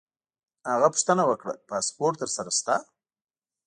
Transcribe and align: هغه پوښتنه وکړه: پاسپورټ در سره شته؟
هغه 0.71 0.87
پوښتنه 0.93 1.23
وکړه: 1.27 1.53
پاسپورټ 1.69 2.15
در 2.19 2.29
سره 2.35 2.51
شته؟ 2.57 2.75